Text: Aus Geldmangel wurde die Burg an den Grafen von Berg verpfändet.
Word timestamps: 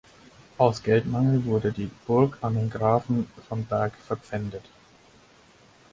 Aus 0.57 0.81
Geldmangel 0.81 1.45
wurde 1.45 1.71
die 1.71 1.91
Burg 2.07 2.39
an 2.41 2.55
den 2.55 2.71
Grafen 2.71 3.27
von 3.47 3.63
Berg 3.65 3.93
verpfändet. 4.07 4.65